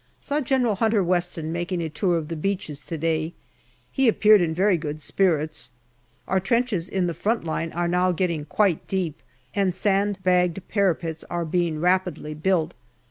[0.19, 3.33] Saw General Hunter Weston making a tour of the beaches to day.
[3.91, 5.69] He appeared in very good spirits.
[6.27, 9.21] Our trenches in the front line are now getting quite deep,
[9.53, 12.73] and sand bagged parapets are being rapidly built.